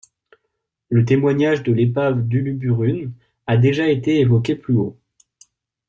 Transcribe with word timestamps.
Le 0.89 1.05
témoignage 1.05 1.61
de 1.61 1.71
l'épave 1.71 2.25
d'Uluburun 2.27 3.11
a 3.45 3.55
déjà 3.57 3.87
été 3.87 4.19
évoqué 4.19 4.55
plus 4.55 4.73
haut. 4.75 4.97